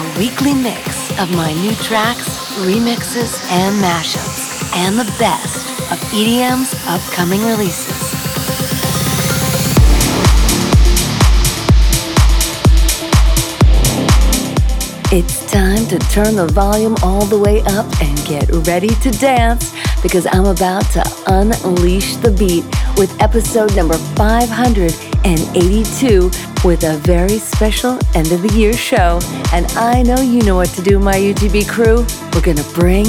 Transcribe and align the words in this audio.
a 0.00 0.18
weekly 0.18 0.54
mix 0.54 1.10
of 1.20 1.30
my 1.32 1.52
new 1.52 1.74
tracks, 1.74 2.38
remixes, 2.64 3.38
and 3.50 3.76
mashups, 3.84 4.74
and 4.76 4.98
the 4.98 5.04
best 5.18 5.66
of 5.92 5.98
EDM's 6.10 6.72
upcoming 6.86 7.44
releases. 7.44 8.08
It's 15.12 15.44
time 15.50 15.86
to 15.88 15.98
turn 16.08 16.36
the 16.36 16.46
volume 16.46 16.94
all 17.02 17.26
the 17.26 17.38
way 17.38 17.60
up 17.62 17.84
and 18.00 18.16
get 18.24 18.48
ready 18.66 18.88
to 18.88 19.10
dance 19.10 19.74
because 20.02 20.26
I'm 20.30 20.46
about 20.46 20.84
to 20.92 21.02
unleash 21.26 22.16
the 22.16 22.30
beat 22.30 22.64
with 22.96 23.14
episode 23.20 23.76
number 23.76 23.98
582 24.16 26.30
with 26.64 26.84
a 26.84 26.96
very 26.98 27.38
special 27.38 27.98
end 28.14 28.32
of 28.32 28.42
the 28.42 28.52
year 28.54 28.72
show. 28.72 29.20
And 29.52 29.66
I 29.72 30.02
know 30.02 30.20
you 30.20 30.42
know 30.42 30.56
what 30.56 30.68
to 30.70 30.82
do, 30.82 30.98
my 30.98 31.14
UTB 31.14 31.68
crew. 31.68 32.04
We're 32.32 32.42
going 32.42 32.56
to 32.56 32.74
bring 32.74 33.06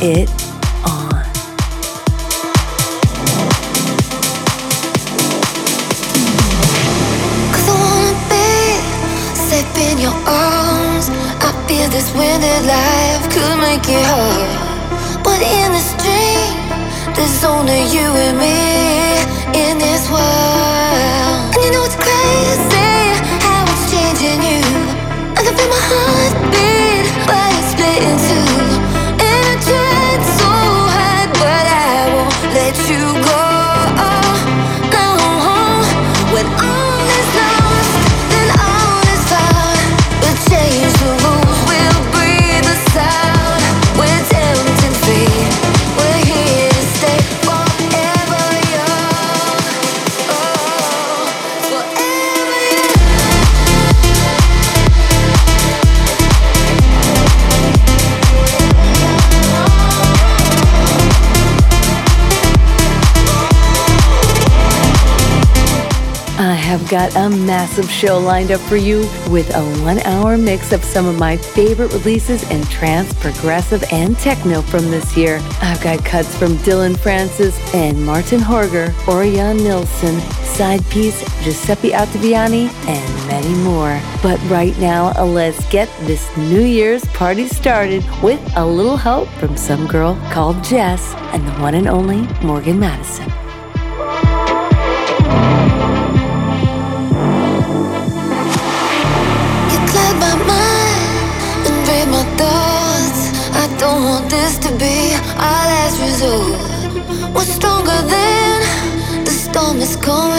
it 0.00 0.28
Got 66.88 67.14
a 67.16 67.28
massive 67.28 67.90
show 67.90 68.18
lined 68.18 68.50
up 68.50 68.62
for 68.62 68.76
you 68.76 69.00
with 69.28 69.54
a 69.54 69.62
one 69.82 69.98
hour 70.06 70.38
mix 70.38 70.72
of 70.72 70.82
some 70.82 71.04
of 71.04 71.18
my 71.18 71.36
favorite 71.36 71.92
releases 71.92 72.50
in 72.50 72.62
trance, 72.64 73.12
progressive, 73.12 73.84
and 73.92 74.18
techno 74.18 74.62
from 74.62 74.90
this 74.90 75.14
year. 75.14 75.38
I've 75.60 75.82
got 75.82 76.02
cuts 76.02 76.34
from 76.38 76.56
Dillon 76.62 76.96
Francis 76.96 77.58
and 77.74 78.02
Martin 78.06 78.40
Horger, 78.40 78.92
Orjan 79.04 79.62
Nilsen, 79.62 80.18
side 80.44 80.82
piece 80.88 81.20
Giuseppe 81.44 81.90
Ottaviani, 81.90 82.72
and 82.86 83.28
many 83.28 83.54
more. 83.62 84.00
But 84.22 84.40
right 84.48 84.76
now, 84.78 85.12
let's 85.22 85.68
get 85.68 85.90
this 86.06 86.34
New 86.38 86.62
Year's 86.62 87.04
party 87.08 87.48
started 87.48 88.02
with 88.22 88.40
a 88.56 88.64
little 88.64 88.96
help 88.96 89.28
from 89.32 89.58
some 89.58 89.86
girl 89.86 90.14
called 90.32 90.64
JES 90.64 91.14
and 91.34 91.46
the 91.46 91.52
one 91.60 91.74
and 91.74 91.86
only 91.86 92.22
Morgin 92.40 92.78
Madison. 92.78 93.30
This 104.28 104.58
to 104.58 104.70
be 104.76 105.14
our 105.36 105.64
last 105.72 106.00
resort. 106.00 106.60
We're 107.34 107.44
stronger 107.44 108.00
than 108.14 109.24
the 109.24 109.30
storm 109.30 109.78
is 109.78 109.96
coming 109.96 110.38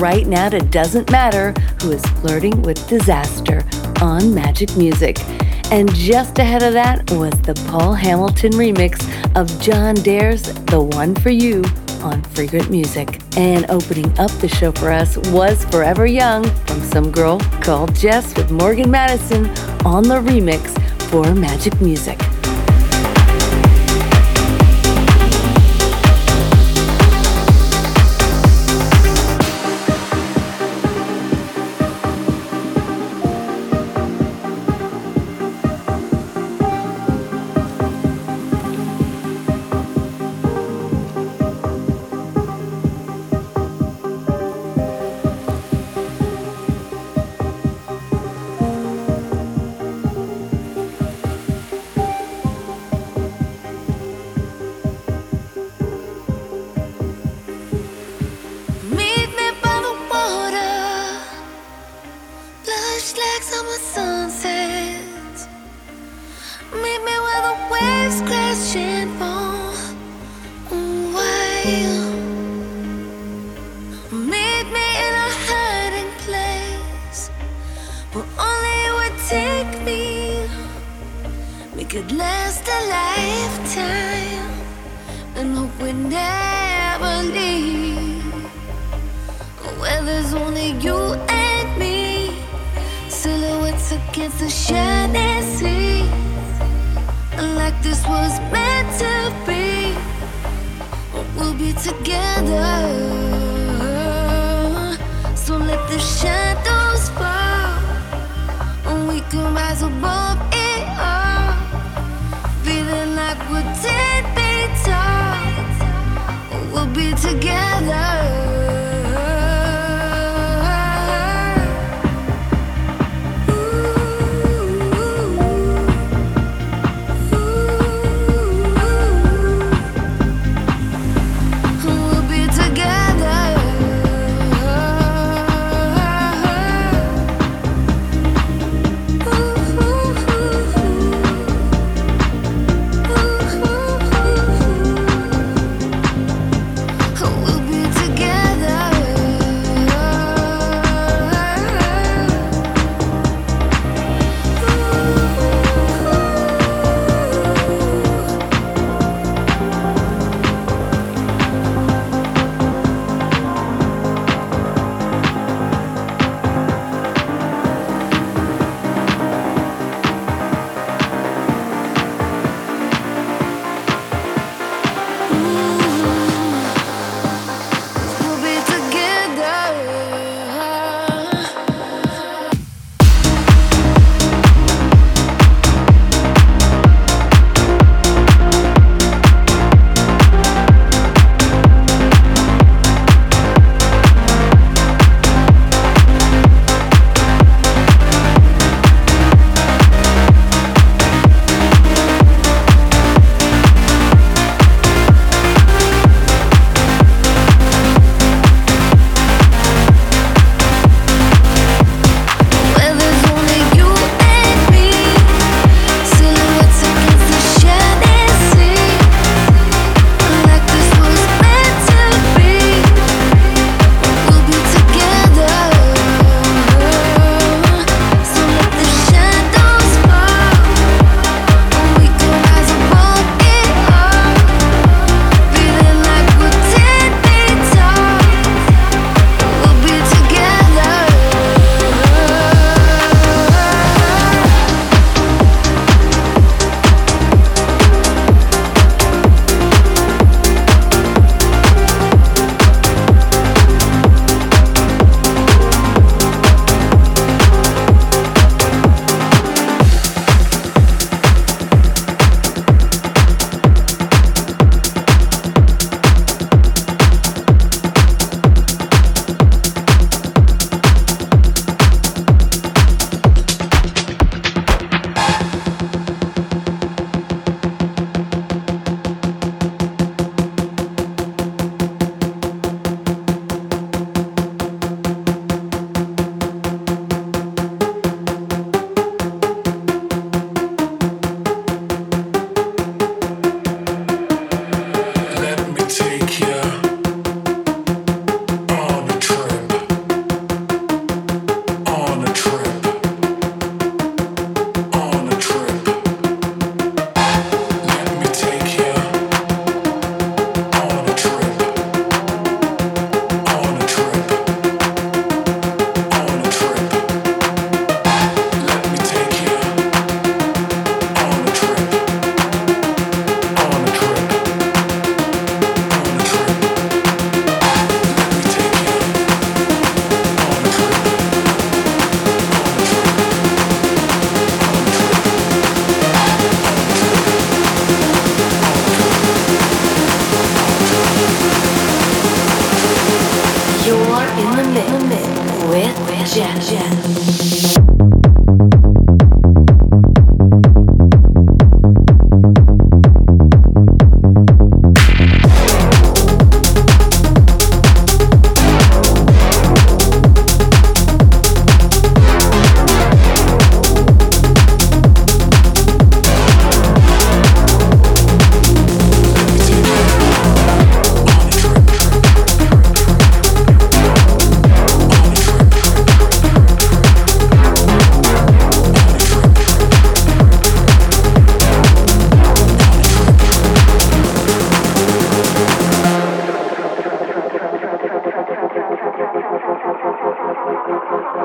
right 0.00 0.26
now 0.26 0.48
to 0.48 0.58
Dsnt 0.58 1.10
Matter, 1.10 1.52
who 1.82 1.92
is 1.92 2.02
flirting 2.20 2.62
with 2.62 2.88
disaster 2.88 3.58
on 4.00 4.22
Magik 4.22 4.74
Muzik. 4.76 5.18
And 5.70 5.94
just 5.94 6.38
ahead 6.38 6.62
of 6.62 6.72
that 6.72 7.10
was 7.12 7.38
the 7.42 7.54
Paul 7.68 7.92
Hamilton 7.92 8.52
remix 8.52 8.98
of 9.36 9.46
John 9.60 9.94
Dare's 9.96 10.42
The 10.42 10.80
One 10.80 11.14
For 11.14 11.30
You 11.30 11.62
on 12.02 12.22
Freegrant 12.22 12.70
Music. 12.70 13.20
And 13.36 13.70
opening 13.70 14.18
up 14.18 14.30
the 14.40 14.48
show 14.48 14.72
for 14.72 14.90
us 14.90 15.18
was 15.28 15.64
Forever 15.66 16.06
Young 16.06 16.44
from 16.66 16.80
some 16.80 17.12
girl 17.12 17.38
called 17.60 17.94
JES 17.94 18.34
with 18.36 18.48
Morgin 18.48 18.88
Madison 18.88 19.50
on 19.84 20.04
the 20.04 20.16
remix 20.16 20.70
for 21.10 21.24
Magik 21.26 21.78
Muzik. 21.80 22.18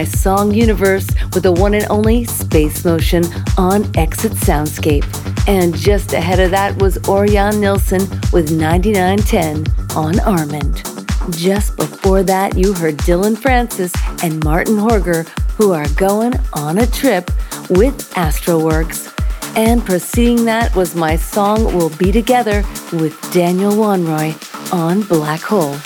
my 0.00 0.04
song 0.04 0.50
universe 0.54 1.06
with 1.34 1.42
the 1.42 1.52
one 1.52 1.74
and 1.74 1.84
only 1.90 2.24
Space 2.24 2.86
Motion 2.86 3.22
on 3.58 3.84
Exit 3.98 4.32
Soundscape. 4.32 5.04
And 5.46 5.76
just 5.76 6.14
ahead 6.14 6.40
of 6.40 6.50
that 6.52 6.80
was 6.80 6.96
Orjan 7.00 7.60
Nilsen 7.60 8.08
with 8.32 8.50
9910 8.50 9.66
on 9.94 10.14
Armind. 10.24 10.80
Just 11.36 11.76
before 11.76 12.22
that, 12.22 12.56
you 12.56 12.72
heard 12.72 12.96
Dillon 13.04 13.36
Francis 13.36 13.92
and 14.22 14.42
Martin 14.42 14.76
Horger, 14.76 15.28
who 15.58 15.72
are 15.72 15.88
going 15.96 16.32
on 16.54 16.78
a 16.78 16.86
trip 16.86 17.26
with 17.68 18.10
Astroworks. 18.14 19.12
And 19.54 19.84
preceding 19.84 20.46
that 20.46 20.74
was 20.74 20.94
my 20.94 21.16
song 21.16 21.76
We'll 21.76 21.94
Be 21.98 22.10
Together 22.10 22.64
with 22.90 23.20
Daniel 23.34 23.72
Wanrooy 23.72 24.32
on 24.72 25.02
Black 25.02 25.42
Hole. 25.42 25.76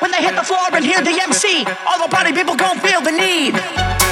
When 0.00 0.10
they 0.10 0.22
hit 0.22 0.34
the 0.34 0.42
floor 0.42 0.58
and 0.72 0.84
hear 0.84 1.00
the 1.02 1.20
MC, 1.22 1.64
all 1.86 2.02
the 2.02 2.08
party 2.10 2.32
people 2.32 2.56
gon' 2.56 2.80
feel 2.80 3.00
the 3.00 3.12
need. 3.12 4.09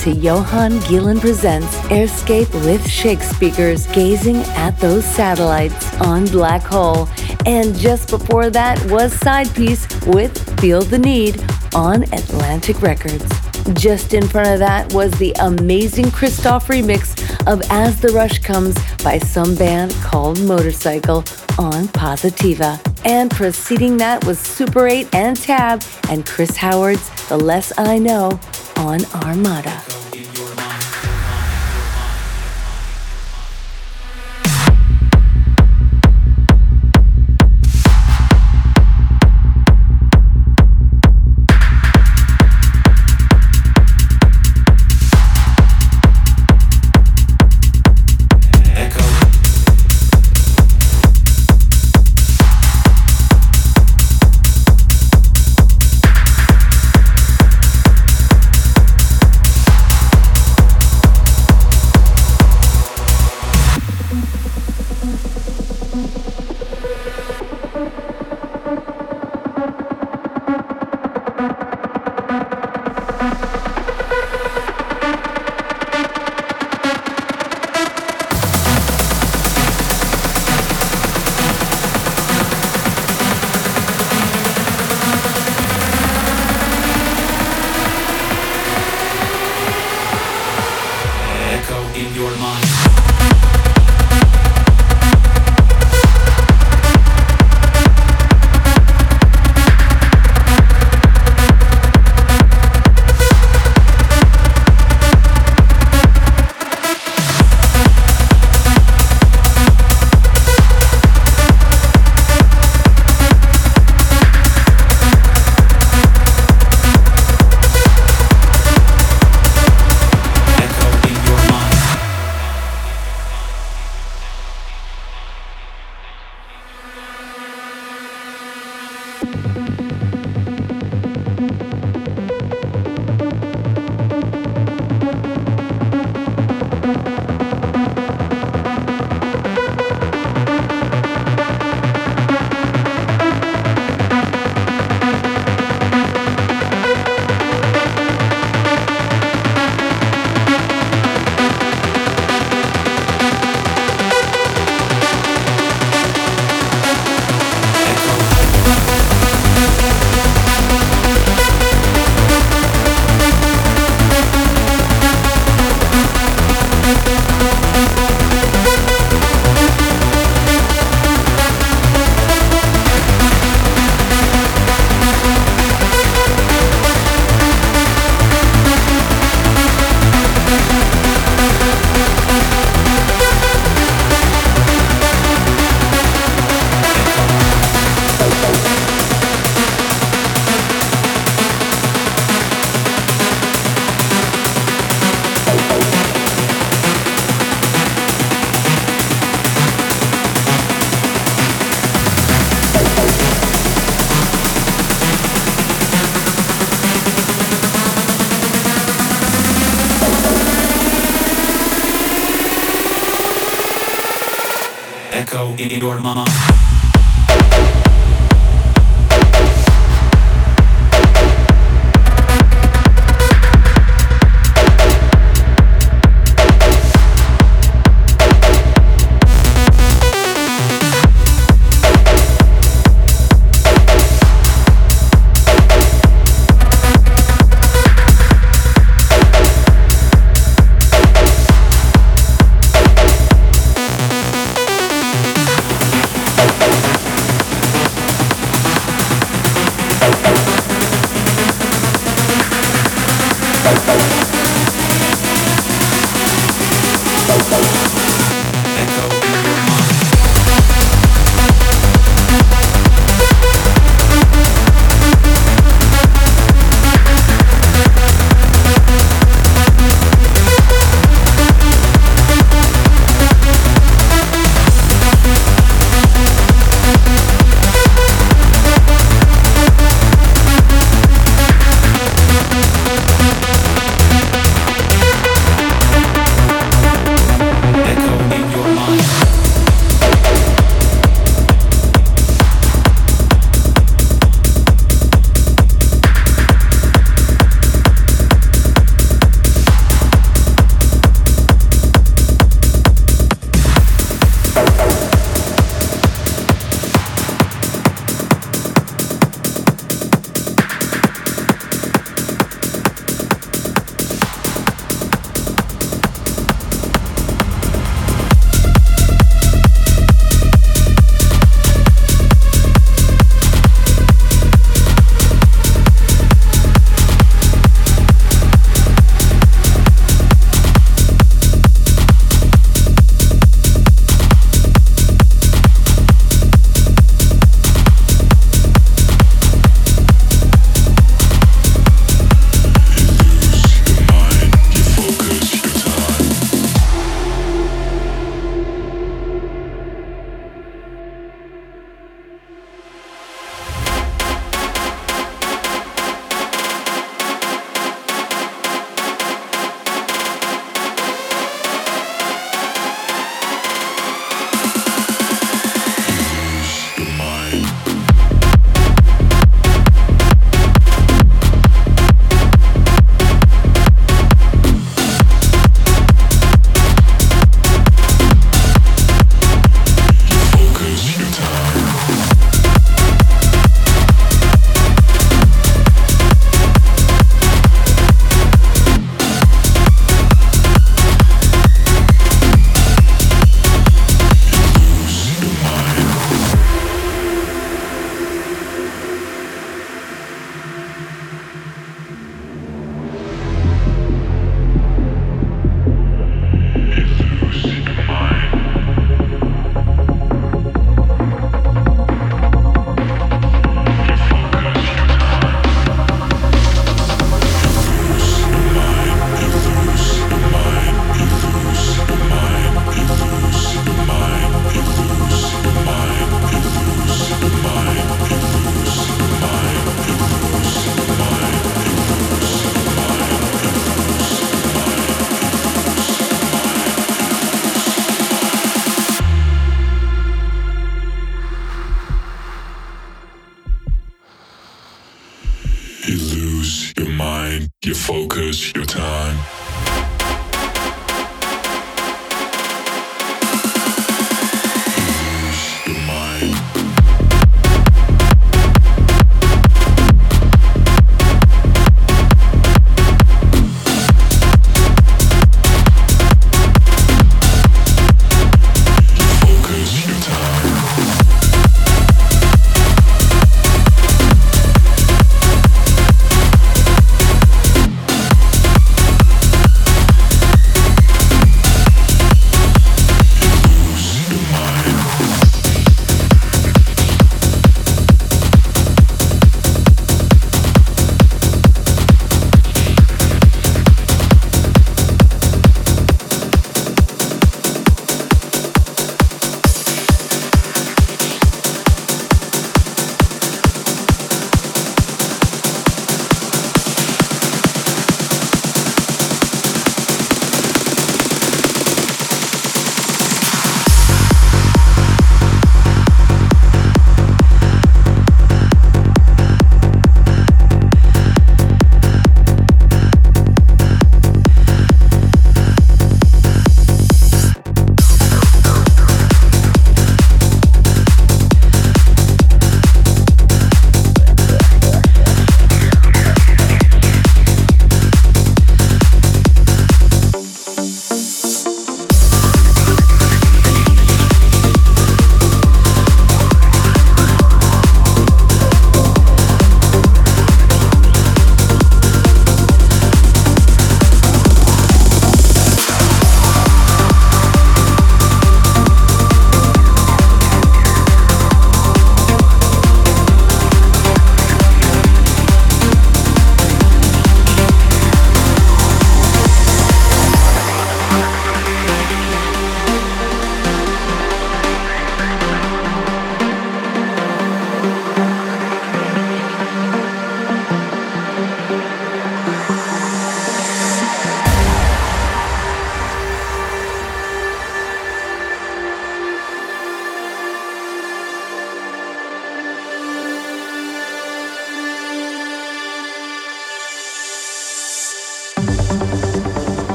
To 0.00 0.12
Johan 0.12 0.72
Gielen 0.80 1.20
Presents 1.20 1.76
Airscape 1.90 2.50
with 2.64 2.88
Shakespeare's 2.88 3.86
gazing 3.88 4.36
at 4.56 4.70
those 4.78 5.04
satellites 5.04 5.94
on 6.00 6.24
Black 6.24 6.62
Hole. 6.62 7.06
And 7.44 7.76
just 7.76 8.08
before 8.08 8.48
that 8.48 8.82
was 8.90 9.12
Sidepiece 9.12 9.86
with 10.14 10.58
Feel 10.58 10.80
the 10.80 10.98
Need 10.98 11.44
on 11.74 12.04
Atlantic 12.14 12.80
Records. 12.80 13.30
Just 13.74 14.14
in 14.14 14.26
front 14.26 14.48
of 14.48 14.58
that 14.60 14.90
was 14.94 15.10
the 15.18 15.34
amazing 15.40 16.10
Christoph 16.10 16.68
remix 16.68 17.14
of 17.46 17.60
As 17.70 18.00
the 18.00 18.08
Rush 18.08 18.38
Comes 18.38 18.78
by 19.04 19.18
some 19.18 19.54
band 19.54 19.92
called 19.96 20.40
Motorcycle 20.40 21.18
on 21.58 21.88
Positiva. 21.88 22.80
And 23.04 23.30
preceding 23.30 23.98
that 23.98 24.24
was 24.24 24.38
Super 24.38 24.86
8 24.88 25.14
and 25.14 25.36
Tab 25.36 25.82
and 26.08 26.24
Chris 26.24 26.56
Howard's 26.56 27.28
The 27.28 27.36
Less 27.36 27.78
I 27.78 27.98
Know 27.98 28.40
on 28.80 29.04
Armada. 29.12 29.99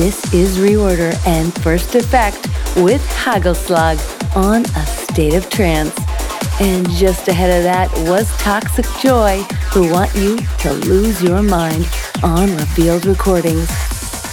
Is 0.00 0.56
Reorder 0.56 1.14
and 1.26 1.52
First 1.62 1.94
Effect 1.94 2.46
with 2.76 3.04
Hagelslag 3.08 3.98
on 4.34 4.64
A 4.64 4.86
State 4.86 5.34
of 5.34 5.50
Trance. 5.50 5.94
And 6.58 6.88
just 6.90 7.28
ahead 7.28 7.50
of 7.50 7.64
that 7.64 7.92
was 8.08 8.30
Toxic 8.38 8.86
Joy, 9.02 9.42
who 9.72 9.92
want 9.92 10.14
you 10.14 10.38
to 10.60 10.72
lose 10.72 11.22
your 11.22 11.42
mind 11.42 11.86
on 12.22 12.56
Revealed 12.56 13.04
Recordings. 13.04 13.68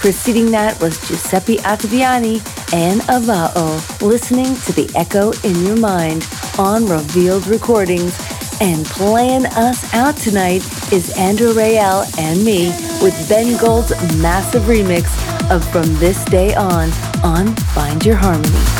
Preceding 0.00 0.50
that 0.52 0.80
was 0.80 1.06
Giuseppe 1.06 1.58
Ottaviani 1.58 2.36
and 2.72 3.02
Avao, 3.02 4.00
listening 4.00 4.54
to 4.56 4.72
the 4.72 4.90
echo 4.96 5.32
in 5.46 5.66
your 5.66 5.76
mind 5.76 6.26
on 6.58 6.86
Revealed 6.86 7.46
Recordings. 7.46 8.16
And 8.60 8.86
playing 8.86 9.44
us 9.46 9.92
out 9.92 10.16
tonight 10.16 10.62
is 10.92 11.14
Andrew 11.18 11.52
Rayel 11.52 12.06
and 12.18 12.42
me 12.42 12.68
with 13.02 13.28
Ben 13.28 13.58
Gold's 13.58 13.90
massive 14.16 14.62
remix 14.62 15.37
of 15.50 15.64
From 15.70 15.94
This 15.96 16.24
Day 16.24 16.54
On 16.54 16.90
on 17.22 17.54
Find 17.74 18.04
Your 18.04 18.16
Harmony. 18.16 18.77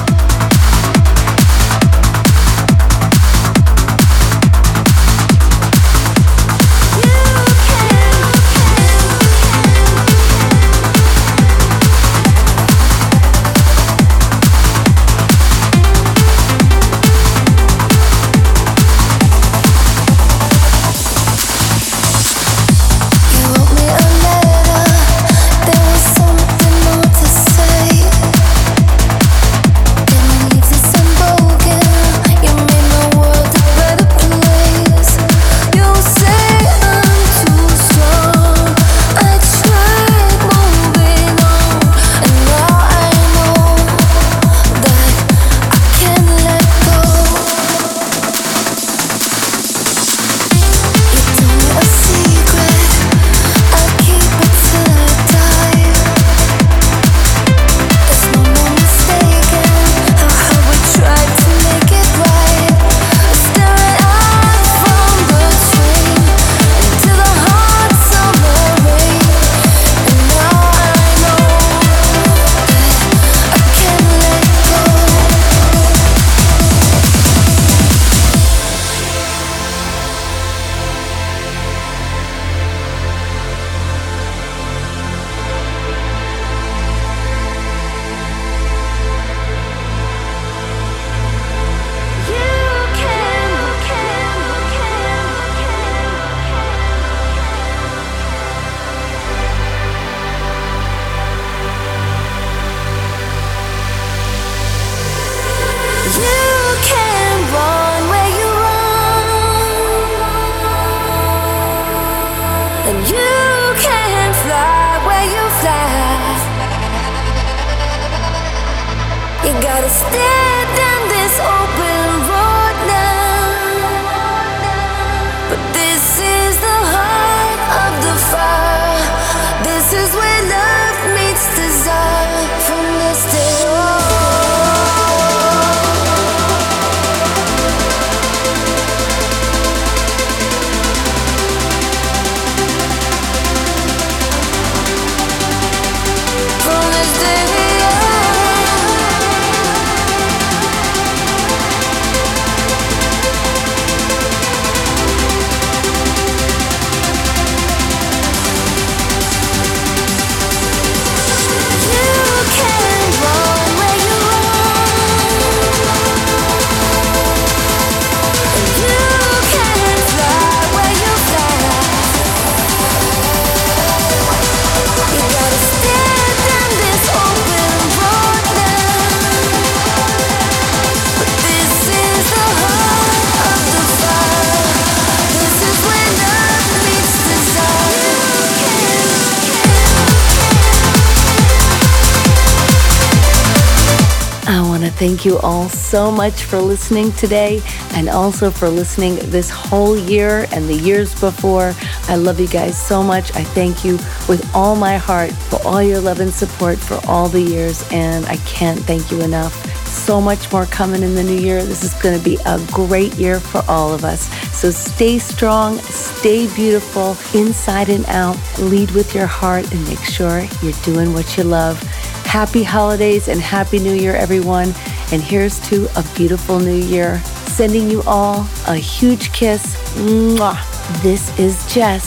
Thank 194.99 195.25
you 195.25 195.39
all 195.39 195.69
so 195.69 196.11
much 196.11 196.43
for 196.43 196.61
listening 196.61 197.13
today 197.13 197.63
and 197.93 198.09
also 198.09 198.51
for 198.51 198.69
listening 198.69 199.15
this 199.31 199.49
whole 199.49 199.97
year 199.97 200.49
and 200.51 200.69
the 200.69 200.75
years 200.75 201.19
before. 201.21 201.73
I 202.09 202.17
love 202.17 202.41
you 202.41 202.49
guys 202.49 202.77
so 202.77 203.01
much. 203.01 203.33
I 203.37 203.45
thank 203.45 203.85
you 203.85 203.93
with 204.29 204.45
all 204.57 204.75
my 204.75 204.97
heart 204.97 205.31
for 205.31 205.65
all 205.65 205.81
your 205.81 206.01
love 206.01 206.19
and 206.19 206.35
support 206.35 206.79
for 206.79 207.01
all 207.09 207.29
the 207.29 207.41
years, 207.41 207.87
and 207.93 208.27
I 208.27 208.39
can't 208.39 208.81
thank 208.81 209.13
you 209.13 209.21
enough. 209.21 209.55
So 209.87 210.21
much 210.21 210.51
more 210.51 210.67
coming 210.67 211.05
in 211.05 211.15
the 211.15 211.23
new 211.23 211.39
year. 211.39 211.63
This 211.63 211.85
is 211.85 211.95
going 212.03 212.19
to 212.19 212.25
be 212.25 212.37
a 212.45 212.61
great 212.73 213.15
year 213.15 213.39
for 213.39 213.63
all 213.69 213.95
of 213.95 214.05
us. 214.05 214.29
So 214.53 214.73
stay 214.73 215.21
strong, 215.21 215.79
stay 215.79 216.53
beautiful, 216.57 217.17
inside 217.41 217.89
and 217.89 218.05
out. 218.07 218.37
Lead 218.59 218.91
with 218.91 219.15
your 219.15 219.27
heart 219.27 219.71
and 219.73 219.89
make 219.89 220.01
sure 220.01 220.45
you're 220.61 220.73
doing 220.83 221.13
what 221.13 221.37
you 221.37 221.45
love. 221.45 221.81
Happy 222.29 222.63
holidays 222.63 223.27
and 223.27 223.41
Happy 223.41 223.79
New 223.79 223.95
Year, 223.95 224.15
everyone. 224.15 224.75
And 225.13 225.23
here's 225.23 225.59
to 225.71 225.89
a 225.99 226.05
beautiful 226.15 226.61
new 226.61 226.77
year. 226.77 227.23
Sending 227.47 227.91
you 227.91 228.03
all 228.03 228.47
a 228.67 228.75
huge 228.75 229.33
kiss. 229.33 229.75
Mwah. 229.95 230.61
This 231.03 231.37
is 231.39 231.57
JES 231.73 232.05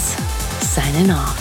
signing 0.63 1.09
off. 1.09 1.41